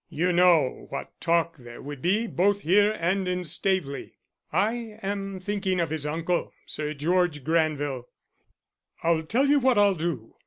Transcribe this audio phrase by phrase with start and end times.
[0.09, 4.17] You know what talk there would be both here and in Staveley.
[4.51, 8.07] I am thinking of his uncle, Sir George Granville.
[9.03, 10.37] I'll tell you what I'll do.